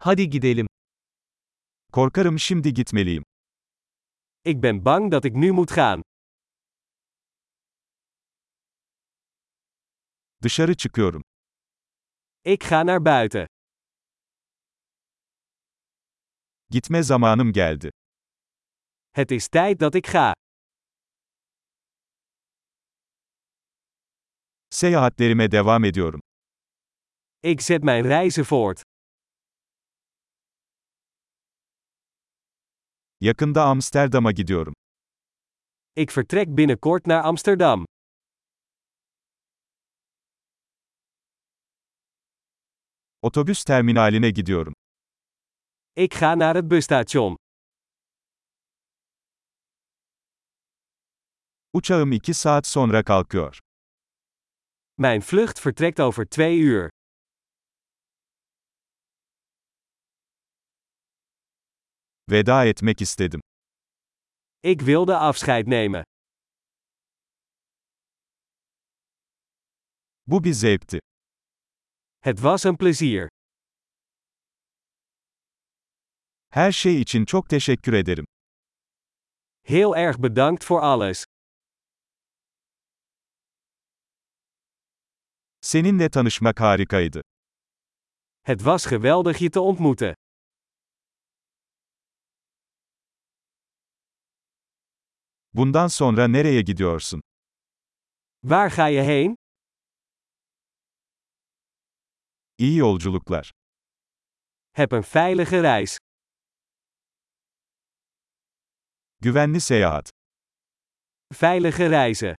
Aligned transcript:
Hadi 0.00 0.30
gidelim. 0.30 0.66
Korkarım 1.92 2.38
şimdi 2.38 2.74
gitmeliyim. 2.74 3.24
Ik 4.44 4.62
ben 4.62 4.84
bang 4.84 5.12
dat 5.12 5.24
ik 5.24 5.34
nu 5.34 5.52
moet 5.52 5.70
gaan. 5.74 6.02
Dışarı 10.42 10.76
çıkıyorum. 10.76 11.22
Ik 12.44 12.64
ga 12.64 12.86
naar 12.86 13.04
buiten. 13.04 13.46
Gitme 16.70 17.02
zamanım 17.02 17.52
geldi. 17.52 17.90
Het 19.12 19.30
is 19.30 19.48
tijd 19.48 19.80
dat 19.80 19.94
ik 19.94 20.06
ga. 20.06 20.34
Seyahatlerime 24.70 25.50
devam 25.50 25.84
ediyorum. 25.84 26.20
Ik 27.42 27.60
zet 27.60 27.82
mijn 27.84 28.02
reizen 28.06 28.44
voort. 28.44 28.82
Yakında 33.20 33.64
Amsterdam'a 33.64 34.32
gidiyorum. 34.32 34.74
Ik 35.96 36.10
vertrek 36.16 36.48
binnenkort 36.56 37.06
naar 37.06 37.22
Amsterdam. 37.22 37.84
Otobüs 43.22 43.64
terminaline 43.64 44.30
gidiyorum. 44.30 44.72
Ik 45.96 46.14
ga 46.14 46.34
naar 46.34 46.54
het 46.54 46.70
busstation. 46.70 47.36
Uçağım 51.72 52.12
2 52.12 52.34
saat 52.34 52.66
sonra 52.66 53.02
kalkıyor. 53.04 53.58
Mijn 54.96 55.22
vlucht 55.22 55.60
vertrekt 55.60 56.00
over 56.00 56.24
twee 56.26 56.58
uur. 56.58 56.88
Veda 62.30 62.64
etmek 62.64 63.00
istedim. 63.00 63.40
Ik 64.62 64.78
wilde 64.78 65.16
afscheid 65.16 65.66
nemen. 65.66 66.04
Bu 70.26 70.44
bir 70.44 70.52
zevkti. 70.52 70.98
Het 72.20 72.36
was 72.36 72.64
een 72.64 72.76
plezier. 72.76 73.28
Her 76.50 76.72
şey 76.72 77.00
için 77.00 77.24
çok 77.24 77.48
teşekkür 77.48 77.92
ederim. 77.92 78.24
Heel 79.62 79.96
erg 79.96 80.18
bedankt 80.18 80.64
voor 80.64 80.80
alles. 80.80 81.24
Seninle 85.60 86.10
tanışmak 86.10 86.60
harikaydı. 86.60 87.20
Het 88.42 88.58
was 88.58 88.86
geweldig 88.86 89.38
je 89.38 89.50
te 89.50 89.60
ontmoeten. 89.60 90.14
Bundan 95.58 95.86
sonra 95.88 96.28
nereye 96.28 96.62
gidiyorsun? 96.62 97.22
Waar 98.42 98.70
ga 98.76 98.88
je 98.88 99.02
heen? 99.02 99.36
İyi 102.58 102.76
yolculuklar. 102.76 103.52
Heb 104.72 104.92
een 104.92 105.04
veilige 105.14 105.62
reis. 105.62 105.98
Güvenli 109.20 109.60
seyahat. 109.60 110.10
Veilige 111.42 111.90
reizen. 111.90 112.36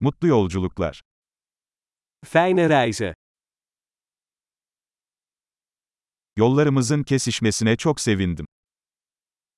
Mutlu 0.00 0.28
yolculuklar. 0.28 1.00
Fijne 2.24 2.68
reizen. 2.68 3.14
Yollarımızın 6.36 7.02
kesişmesine 7.02 7.76
çok 7.76 8.00
sevindim. 8.00 8.46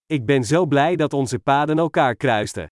Ik 0.07 0.27
ben 0.27 0.45
zo 0.45 0.67
blij 0.67 0.97
dat 0.97 1.13
onze 1.13 1.39
paden 1.39 1.79
elkaar 1.79 2.17
kruisten. 2.17 2.71